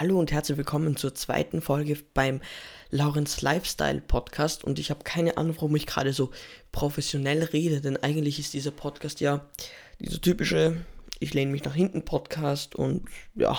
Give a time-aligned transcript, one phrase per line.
[0.00, 2.40] Hallo und herzlich willkommen zur zweiten Folge beim
[2.90, 4.62] Laurens Lifestyle Podcast.
[4.62, 6.30] Und ich habe keine Ahnung, warum ich gerade so
[6.70, 9.44] professionell rede, denn eigentlich ist dieser Podcast ja
[9.98, 10.76] dieser typische,
[11.18, 13.58] ich lehne mich nach hinten Podcast und ja,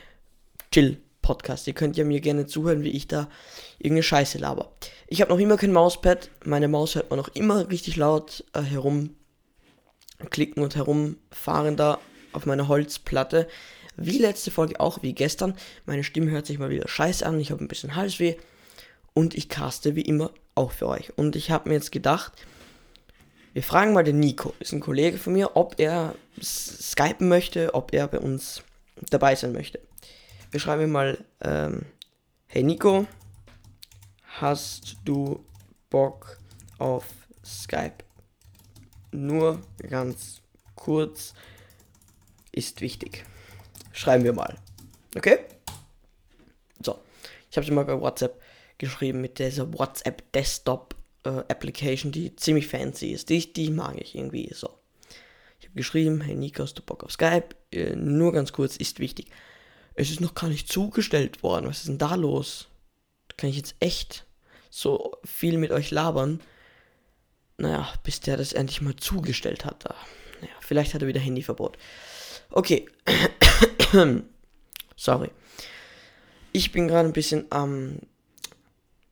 [0.72, 1.66] chill Podcast.
[1.66, 3.30] Ihr könnt ja mir gerne zuhören, wie ich da
[3.78, 4.72] irgendeine Scheiße laber.
[5.06, 6.28] Ich habe noch immer kein Mauspad.
[6.44, 9.16] Meine Maus hört man noch immer richtig laut äh, herumklicken
[10.62, 11.98] und herumfahren da
[12.34, 13.48] auf meiner Holzplatte.
[13.96, 15.54] Wie letzte Folge auch, wie gestern.
[15.86, 17.38] Meine Stimme hört sich mal wieder scheiße an.
[17.40, 18.36] Ich habe ein bisschen Halsweh.
[19.14, 21.16] Und ich caste wie immer auch für euch.
[21.16, 22.32] Und ich habe mir jetzt gedacht,
[23.52, 27.92] wir fragen mal den Nico, ist ein Kollege von mir, ob er skypen möchte, ob
[27.92, 28.62] er bei uns
[29.10, 29.78] dabei sein möchte.
[30.50, 31.82] Wir schreiben ihm mal, ähm,
[32.46, 33.06] hey Nico,
[34.38, 35.44] hast du
[35.90, 36.38] Bock
[36.78, 37.04] auf
[37.44, 38.04] Skype?
[39.10, 40.40] Nur ganz
[40.74, 41.34] kurz
[42.52, 43.24] ist wichtig.
[43.92, 44.56] Schreiben wir mal.
[45.16, 45.40] Okay?
[46.84, 46.98] So.
[47.50, 48.40] Ich habe sie mal bei WhatsApp
[48.78, 53.28] geschrieben mit dieser WhatsApp Desktop äh, Application, die ziemlich fancy ist.
[53.28, 54.70] Die, die mag ich irgendwie so.
[55.60, 57.50] Ich habe geschrieben, hey Nico, hast du Bock auf Skype?
[57.70, 59.28] Äh, nur ganz kurz, ist wichtig.
[59.94, 61.66] Es ist noch gar nicht zugestellt worden.
[61.66, 62.68] Was ist denn da los?
[63.36, 64.26] Kann ich jetzt echt
[64.70, 66.40] so viel mit euch labern.
[67.58, 69.84] Naja, bis der das endlich mal zugestellt hat.
[69.84, 69.94] Da.
[70.40, 71.76] Naja, vielleicht hat er wieder Handyverbot.
[72.50, 72.88] Okay.
[74.96, 75.30] Sorry.
[76.52, 77.72] Ich bin gerade ein bisschen am.
[77.74, 77.98] Ähm,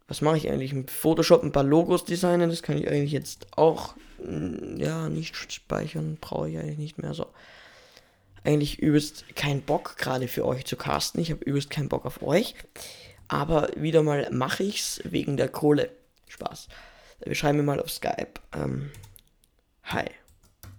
[0.09, 0.73] was mache ich eigentlich?
[0.73, 2.51] Mit Photoshop ein paar Logos designen.
[2.51, 3.95] Das kann ich eigentlich jetzt auch.
[4.25, 6.19] Mm, ja, nicht speichern.
[6.21, 7.27] Brauche ich eigentlich nicht mehr so.
[8.43, 11.21] Eigentlich übelst keinen Bock gerade für euch zu casten.
[11.21, 12.55] Ich habe übelst keinen Bock auf euch.
[13.29, 15.91] Aber wieder mal mache ich's wegen der Kohle.
[16.29, 16.69] Spaß.
[17.25, 18.41] Wir schreiben mir mal auf Skype.
[18.53, 18.91] Ähm,
[19.85, 20.07] hi.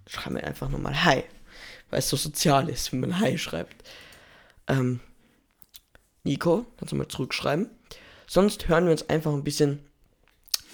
[0.07, 1.23] Schreiben wir einfach nochmal Hi
[1.91, 3.87] weil es so sozial ist, wenn man Hi schreibt.
[4.67, 4.99] Ähm,
[6.23, 7.69] Nico, kannst du mal zurückschreiben.
[8.27, 9.85] Sonst hören wir uns einfach ein bisschen.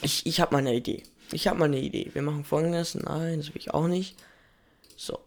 [0.02, 1.04] Ich, ich habe mal eine Idee.
[1.32, 2.12] Ich habe mal eine Idee.
[2.14, 2.96] Wir machen folgendes.
[2.96, 4.16] Nein, das will ich auch nicht.
[4.96, 5.20] So.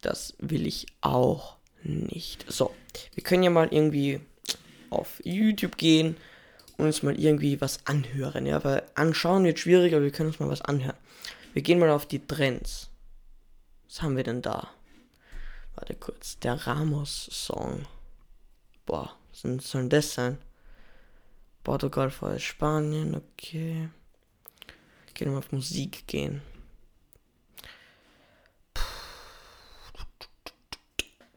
[0.00, 2.50] Das will ich auch nicht.
[2.50, 2.74] So.
[3.14, 4.20] Wir können ja mal irgendwie
[4.90, 6.16] auf YouTube gehen
[6.76, 8.46] und uns mal irgendwie was anhören.
[8.46, 10.96] Ja, weil anschauen wird schwierig, aber wir können uns mal was anhören.
[11.52, 12.90] Wir gehen mal auf die Trends.
[13.86, 14.73] Was haben wir denn da?
[15.74, 16.38] Warte kurz.
[16.38, 17.86] Der Ramos-Song.
[18.86, 20.38] Boah, was soll denn das sein?
[21.62, 23.88] Portugal vor Spanien, okay.
[25.14, 26.42] Gehen wir auf Musik gehen.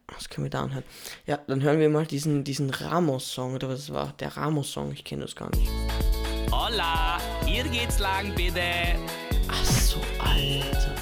[0.07, 0.83] Was können wir da anhören?
[1.27, 4.13] Ja, dann hören wir mal diesen, diesen Ramos-Song, oder was war?
[4.13, 5.69] Der Ramos-Song, ich kenne das gar nicht.
[6.51, 8.61] Hola, hier geht's lang, bitte.
[9.47, 10.95] Ach so, Alter,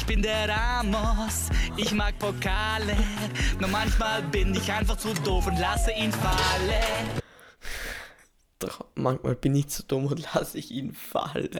[0.00, 2.96] Ich bin der Ramos, ich mag Pokale.
[3.60, 7.20] Nur manchmal bin ich einfach zu doof und lasse ihn fallen.
[8.58, 11.50] Doch, manchmal bin ich zu dumm und lasse ich ihn fallen.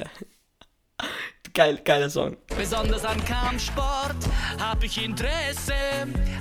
[1.54, 2.36] Geil, geiler Song.
[2.56, 4.16] Besonders an Kampfsport
[4.60, 5.72] hab ich Interesse.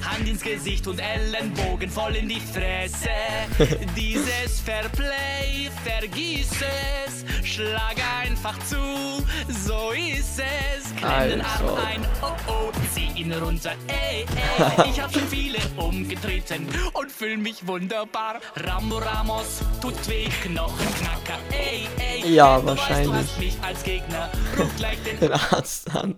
[0.04, 3.10] Hand ins Gesicht und Ellenbogen voll in die Fresse.
[3.96, 7.26] Dieses Fairplay, vergiss es.
[7.48, 10.96] Schlag einfach zu, so ist es.
[10.96, 11.76] Klemm den Arm Also.
[11.76, 14.86] ein, oh oh, zieh ihn runter, ey, ey.
[14.90, 18.40] Ich hab schon viele umgetreten und fühl mich wunderbar.
[18.56, 22.34] Rambo Ramos, tut weh, Knochenknacker, ey, ey.
[22.34, 23.08] Ja, du weißt, wahrscheinlich.
[23.08, 26.16] Du hast mich als Gegner, ruf gleich den Arzt an.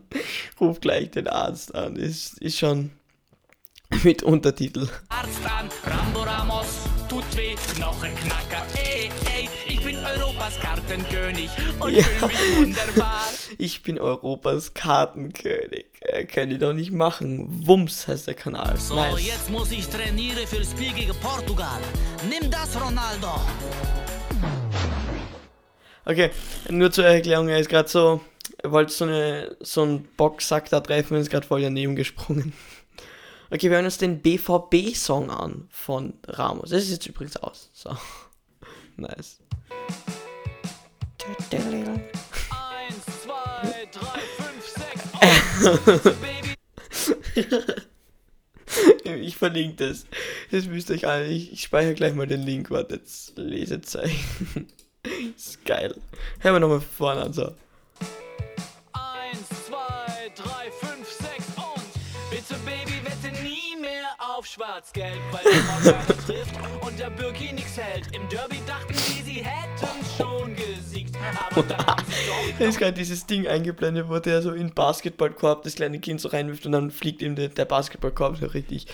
[0.59, 1.95] Ruf gleich den Arzt an.
[1.95, 2.91] Ist, ist schon
[4.03, 4.87] mit Untertitel.
[5.09, 6.67] Arzt an, Rambo Ramos,
[7.09, 11.49] tut weh, Knochenknacker, ey, ey, ich bin Europas Kartenkönig
[11.79, 12.05] und Ja.
[12.27, 13.21] mich wunderbar.
[13.57, 15.85] Ich bin Europas Kartenkönig.
[15.99, 17.45] Äh, kann ich doch nicht machen.
[17.67, 18.77] Wumms heißt der Kanal.
[18.77, 19.25] So, nice.
[19.27, 21.79] jetzt muss ich trainieren fürs Spiel gegen Portugal.
[22.29, 23.39] Nimm das, Ronaldo.
[26.05, 26.31] Okay,
[26.69, 28.21] nur zur Erklärung, er ist gerade so,
[28.63, 32.53] wollte so, eine, so einen Boxsack da treffen und ist gerade voll daneben gesprungen.
[33.53, 36.69] Okay, wir hören uns den BVB-Song an von Ramos.
[36.69, 37.69] Das ist jetzt übrigens aus.
[37.73, 37.97] So.
[38.95, 39.39] Nice.
[41.51, 46.15] Eins, zwei, drei, fünf, sechs.
[49.03, 50.05] Ich verlinke das.
[50.51, 51.27] Das müsst ihr euch alle.
[51.27, 52.71] Ich, ich speichere gleich mal den Link.
[52.71, 54.67] Warte, jetzt Lesezeichen.
[55.35, 55.95] ist geil.
[56.39, 57.33] Hören wir nochmal von vorne an.
[57.33, 57.51] So.
[64.81, 68.07] Auf Schwarz-Gelb, weil der trifft und der Birki nix hält.
[68.15, 71.15] Im Derby dachten sie, sie hätten schon gesiegt,
[71.49, 74.67] aber dann haben sie doch Da ist gerade dieses Ding eingeblendet, wo der so in
[74.67, 78.47] den Basketballkorb das kleine Kind so reinwirft und dann fliegt ihm der, der Basketballkorb so
[78.47, 78.87] richtig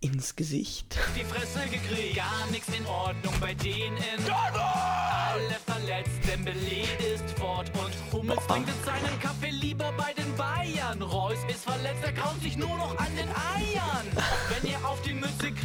[0.00, 0.98] ins Gesicht.
[1.16, 2.16] die Fresse gekriegt.
[2.16, 3.96] Gar nichts in Ordnung bei denen.
[4.28, 6.82] Alle verletzt, Dembele
[7.14, 11.00] ist fort und Hummels trinkt seinen Kaffee lieber bei den Bayern.
[11.00, 13.73] Reus ist verletzt, er kaut sich nur noch an den Eiern.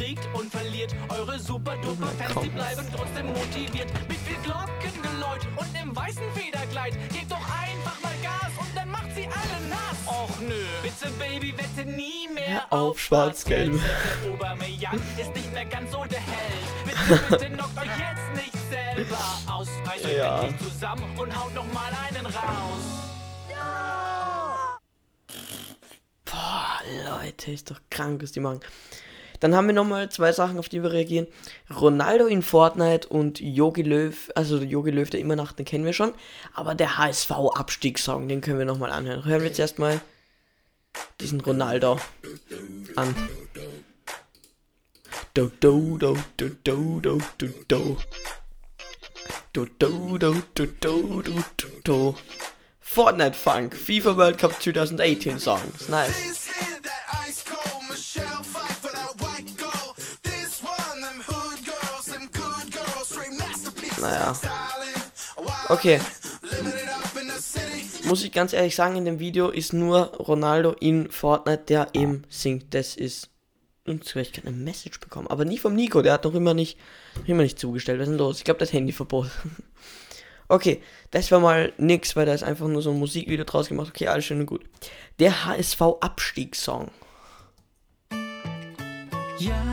[0.00, 3.88] Kriegt und verliert, eure super duper Fans, die bleiben trotzdem motiviert.
[4.08, 6.94] Mit viel Glockengeläut und einem weißen Federkleid.
[7.12, 9.98] Gebt doch einfach mal Gas und dann macht sie alle nass.
[10.06, 13.78] Och nö, bitte Baby, wette nie mehr auf Schwarz-Gelb.
[14.22, 16.66] Der Aubameyang ist nicht mehr ganz so der Held.
[16.86, 19.18] Bitte, bitte knockt euch jetzt nicht selber
[19.52, 19.68] aus.
[19.84, 20.40] Reißt euch Ja.
[20.42, 22.84] endlich zusammen und haut noch mal einen raus.
[26.24, 28.60] Boah, Leute, ist doch krank, was die machen.
[29.40, 31.26] Dann haben wir nochmal zwei Sachen, auf die wir reagieren.
[31.74, 35.94] Ronaldo in Fortnite und Yogi Löw, also Yogi Löw, der immer Nacht, den kennen wir
[35.94, 36.12] schon.
[36.54, 39.24] Aber der HSV-Abstiegssong, den können wir nochmal anhören.
[39.24, 40.00] Hören wir jetzt erstmal
[41.20, 41.98] diesen Ronaldo
[42.96, 43.14] an.
[45.32, 47.96] Do do do do do do do do.
[49.52, 52.14] Do do do do do do do do.
[52.80, 55.88] Fortnite Funk, FIFA World Cup 2018 Songs.
[55.88, 56.39] Nice.
[64.10, 64.36] Naja.
[65.68, 66.00] Okay,
[68.10, 72.24] muss ich ganz ehrlich sagen, in dem Video ist nur Ronaldo in Fortnite, der eben
[72.28, 72.74] singt.
[72.74, 73.30] Das ist.
[73.86, 75.28] Und sogar ich keine Message bekommen.
[75.28, 76.76] Aber nie vom Nico, der hat noch immer nicht,
[77.26, 78.00] immer nicht zugestellt.
[78.00, 78.38] Was ist denn los?
[78.38, 79.30] Ich glaube, das Handyverbot.
[80.48, 83.90] okay, das war mal nix, weil da ist einfach nur so ein Musikvideo draus gemacht.
[83.90, 84.64] Okay, alles schön und gut.
[85.20, 86.90] Der HSV-Abstiegssong.
[89.38, 89.69] Ja,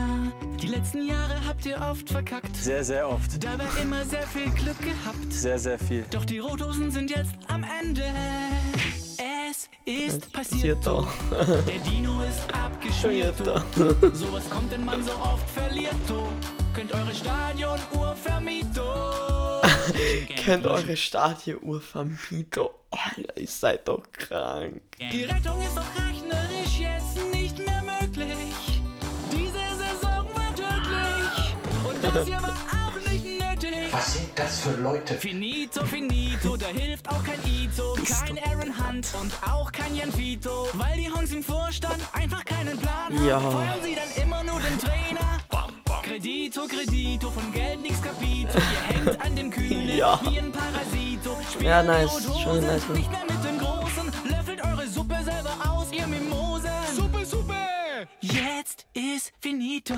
[0.78, 2.56] letzten Jahre habt ihr oft verkackt.
[2.56, 3.42] Sehr, sehr oft.
[3.42, 5.32] Dabei immer sehr viel Glück gehabt.
[5.32, 6.04] Sehr, sehr viel.
[6.10, 8.04] Doch die Rothosen sind jetzt am Ende.
[9.50, 10.86] Es ist Passiert passiert.
[10.86, 11.08] doch.
[11.66, 13.36] Der Dino ist abgeschmiert.
[14.14, 15.94] Sowas kommt, wenn man so oft verliert.
[16.72, 18.82] Könnt eure Stadionuhr vermieten.
[20.36, 22.70] Kennt eure Stadionuhr Vermieter.
[22.90, 24.80] Alter, ihr seid doch krank.
[25.00, 26.07] Die Rettung ist doch rechnerisch
[33.90, 35.14] Was sind das für Leute?
[35.14, 40.68] Finito, finito, da hilft auch kein Ito, kein Aaron Hunt und auch kein Jan Vito.
[40.74, 43.40] Weil die Honks im Vorstand einfach keinen Plan haben, Ja.
[43.40, 45.38] feuern sie dann immer nur den Trainer.
[46.02, 48.56] Kredito, Kredito, von Geld nix Kapito.
[48.56, 50.18] Ihr hängt an dem Kühne Ja.
[50.22, 51.36] wie ein Parasito.
[51.50, 52.10] Spielt Ja, nice.
[52.42, 52.88] Schon nice.
[52.88, 56.70] Nicht mehr mit den Großen, löffelt eure Suppe selber aus, ihr Mimosen.
[56.96, 57.54] Suppe, Suppe!
[58.20, 59.94] Jetzt ist finito.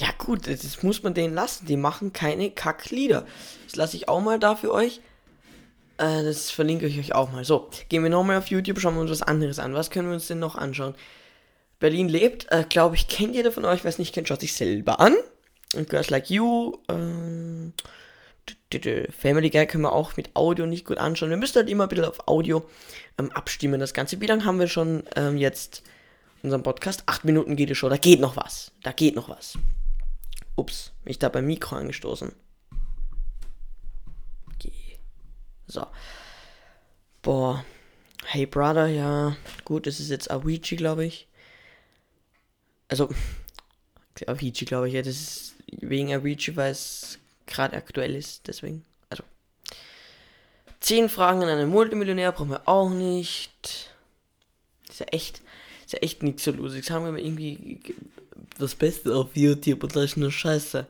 [0.00, 1.66] Ja gut, das muss man denen lassen.
[1.66, 3.26] Die machen keine Kacklieder.
[3.66, 5.02] Das lasse ich auch mal da für euch.
[5.98, 7.44] Äh, das verlinke ich euch auch mal.
[7.44, 9.74] So, gehen wir nochmal auf YouTube, schauen wir uns was anderes an.
[9.74, 10.94] Was können wir uns denn noch anschauen?
[11.80, 13.84] Berlin lebt, äh, glaube ich, kennt jeder von euch.
[13.84, 15.14] Wer es nicht kennt, schaut sich selber an.
[15.74, 17.74] Und Girls Like You, ähm,
[19.18, 21.28] Family Guy können wir auch mit Audio nicht gut anschauen.
[21.28, 22.64] Wir müssen halt immer ein bisschen auf Audio
[23.18, 24.18] ähm, abstimmen, das Ganze.
[24.22, 25.82] Wie lange haben wir schon ähm, jetzt
[26.42, 27.02] unseren Podcast?
[27.04, 27.90] Acht Minuten geht es schon.
[27.90, 28.72] Da geht noch was.
[28.82, 29.58] Da geht noch was.
[30.60, 32.32] Ups, mich da beim Mikro angestoßen.
[34.54, 34.98] Okay.
[35.66, 35.86] So.
[37.22, 37.64] Boah.
[38.26, 39.36] Hey Brother, ja.
[39.64, 41.26] Gut, es ist jetzt Avicii, glaube ich.
[42.88, 43.08] Also,
[44.26, 45.00] Avicii, glaube ich, ja.
[45.00, 48.46] Das ist wegen Avicii, weil es gerade aktuell ist.
[48.46, 48.84] Deswegen.
[49.08, 49.24] Also.
[50.80, 53.90] Zehn Fragen an einen Multimillionär brauchen wir auch nicht.
[54.90, 55.40] Ist ja echt,
[55.86, 56.74] ist ja echt nichts so los.
[56.74, 57.80] Jetzt haben wir irgendwie
[58.60, 60.86] das Beste auf YouTube und das ist nur Scheiße.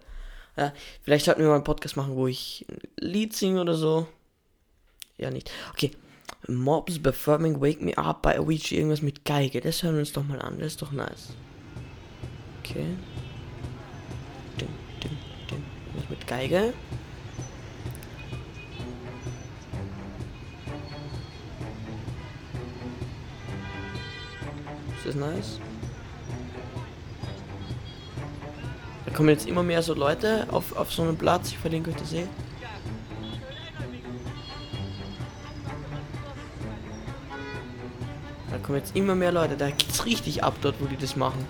[0.57, 0.73] Ja,
[1.03, 4.07] vielleicht sollten wir mal einen Podcast machen, wo ich ein Lied singe oder so.
[5.17, 5.51] Ja, nicht.
[5.73, 5.91] Okay.
[6.49, 9.61] Mobs Performing Wake Me Up bei Avicii, irgendwas mit Geige.
[9.61, 10.59] Das hören wir uns doch mal an.
[10.59, 11.35] Das ist doch nice.
[12.61, 12.87] Okay.
[14.59, 14.69] Dim,
[15.03, 15.19] dim,
[15.51, 15.65] dim.
[15.95, 16.73] Was mit Geige?
[24.97, 25.61] Ist das nice?
[29.11, 31.49] Da kommen jetzt immer mehr so Leute auf, auf so einen Platz.
[31.49, 32.27] Ich verlinke euch das eh.
[38.51, 39.57] Da kommen jetzt immer mehr Leute.
[39.57, 41.45] Da geht's richtig ab dort, wo die das machen.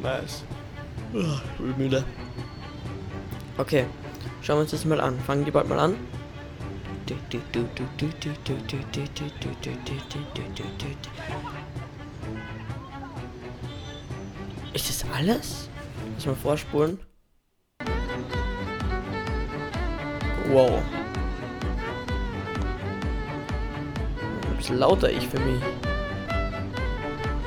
[0.00, 0.44] Nice.
[1.14, 2.04] Oh, müde.
[3.58, 3.86] Okay,
[4.42, 5.18] schauen wir uns das mal an.
[5.20, 5.96] Fangen die bald mal an.
[14.74, 15.68] Ist das alles?
[16.16, 16.98] Lass mal vorspulen.
[20.50, 20.82] Wow.
[24.62, 25.60] bisschen lauter, ich für mich.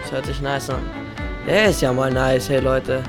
[0.01, 0.83] Das hört sich nice an.
[1.47, 3.01] Der ist ja mal nice, hey Leute.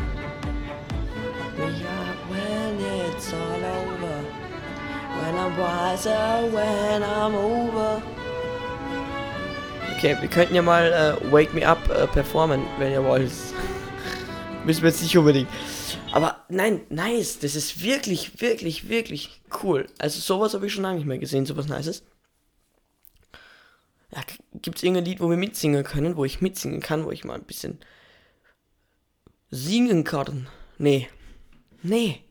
[9.96, 13.32] Okay, wir könnten ja mal äh, Wake Me Up äh, performen, wenn ihr wollt.
[14.66, 15.49] Müssen wir jetzt nicht unbedingt.
[16.11, 17.38] Aber nein, nice.
[17.38, 19.87] Das ist wirklich, wirklich, wirklich cool.
[19.99, 22.02] Also sowas habe ich schon lange nicht mehr gesehen, sowas Nices.
[24.11, 24.23] Ja,
[24.54, 27.35] gibt es irgendein Lied, wo wir mitsingen können, wo ich mitsingen kann, wo ich mal
[27.35, 27.78] ein bisschen
[29.50, 30.49] singen kann?
[30.78, 31.08] Nee.
[31.82, 32.25] Nee.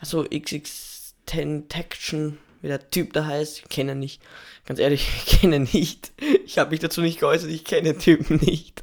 [0.00, 4.22] Also XX10 Taction, wie der Typ da heißt, ich kenne nicht.
[4.64, 6.12] Ganz ehrlich, ich kenne nicht.
[6.46, 8.82] Ich habe mich dazu nicht geäußert, ich kenne den Typen nicht.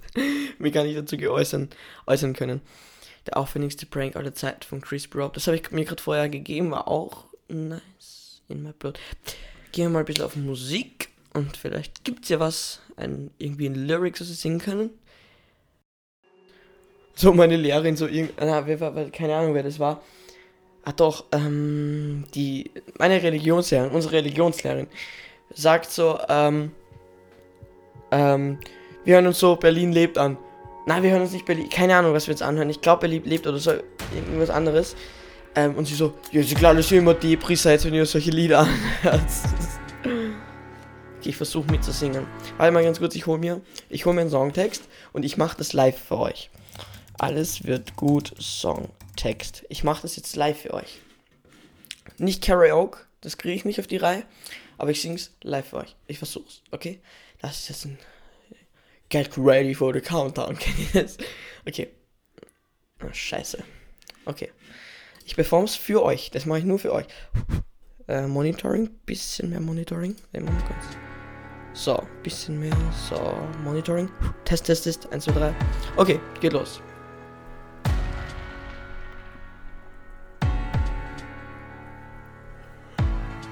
[0.60, 1.70] Mir gar nicht dazu geäußern
[2.06, 2.62] äußern können.
[3.26, 5.32] Der aufwendigste Prank aller Zeit von Chris Brown.
[5.34, 9.00] Das habe ich mir gerade vorher gegeben, war auch nice in my blood.
[9.72, 13.68] Gehen wir mal ein bisschen auf Musik und vielleicht gibt es ja was, ein, irgendwie
[13.68, 14.90] ein Lyrics, was wir singen können.
[17.16, 20.02] So meine Lehrerin, so war, keine Ahnung wer das war.
[20.86, 24.88] Ah doch, ähm, die, meine Religionslehrerin, unsere Religionslehrerin,
[25.54, 26.72] sagt so, ähm,
[28.12, 28.60] ähm,
[29.04, 30.38] wir hören uns so Berlin lebt an.
[30.86, 32.70] Nein, wir hören uns nicht Berlin, keine Ahnung, was wir jetzt anhören.
[32.70, 33.72] Ich glaube, Berlin lebt oder so,
[34.14, 34.96] irgendwas anderes.
[35.56, 38.32] Ähm, und sie so, ja, ist klar, dass ihr immer Depri seid, wenn ihr solche
[38.32, 39.22] Lieder anhört.
[40.04, 42.26] okay, ich versuche mitzusingen.
[42.58, 45.58] Warte mal ganz kurz, ich hole mir, ich hole mir einen Songtext und ich mache
[45.58, 46.50] das live für euch.
[47.18, 48.34] Alles wird gut,
[49.20, 49.66] Songtext.
[49.70, 51.00] Ich mache das jetzt live für euch.
[52.18, 54.24] Nicht Karaoke, das kriege ich nicht auf die Reihe,
[54.78, 55.96] aber ich sing's live für euch.
[56.08, 57.02] Ich versuch's, okay?
[57.42, 58.00] Das ist jetzt ein
[59.10, 60.58] Get ready for the countdown?
[61.68, 61.90] Okay.
[63.04, 63.64] Oh, scheiße.
[64.26, 64.52] Okay.
[65.26, 66.32] Ich perform's für euch.
[66.32, 67.06] Das mache ich nur für euch.
[68.08, 70.16] Äh, Monitoring, bisschen mehr Monitoring.
[71.74, 72.76] So, bisschen mehr.
[73.10, 74.10] So, Monitoring.
[74.46, 75.12] Test, Test, Test.
[75.12, 75.56] 1, 2, 3.
[75.98, 76.82] Okay, geht los.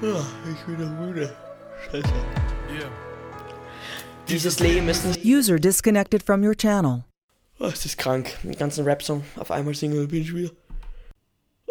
[0.00, 1.34] Ja, ich bin doch müde.
[1.90, 2.08] Scheiße.
[4.28, 5.24] Dieses Leben ist nicht.
[5.24, 7.02] User disconnected from your channel.
[7.58, 8.36] Oh, es ist krank.
[8.44, 10.50] Den ganzen Rap-Song auf einmal singen bin ich wieder.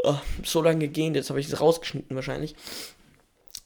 [0.03, 2.55] Oh, so lange gehen, jetzt habe ich es rausgeschnitten wahrscheinlich.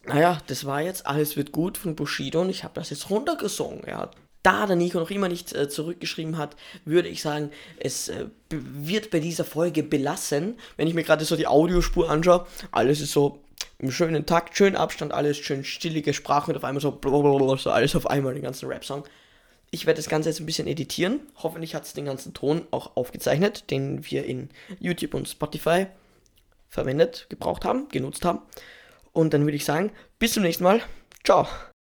[0.05, 3.81] Naja, das war jetzt Alles wird gut von Bushido und ich habe das jetzt runtergesungen.
[3.87, 4.11] Ja.
[4.43, 9.09] Da der Nico noch immer nicht äh, zurückgeschrieben hat, würde ich sagen, es äh, wird
[9.09, 10.57] bei dieser Folge belassen.
[10.77, 13.39] Wenn ich mir gerade so die Audiospur anschaue, alles ist so
[13.79, 17.71] im schönen Takt, schön Abstand, alles schön stillige Sprache und auf einmal so, blablabla, so
[17.71, 19.03] alles auf einmal, den ganzen Rap-Song.
[19.71, 21.21] Ich werde das Ganze jetzt ein bisschen editieren.
[21.37, 24.49] Hoffentlich hat es den ganzen Ton auch aufgezeichnet, den wir in
[24.79, 25.87] YouTube und Spotify
[26.67, 28.39] verwendet, gebraucht haben, genutzt haben.
[29.13, 30.81] Und dann würde ich sagen, bis zum nächsten Mal.
[31.23, 31.47] Ciao.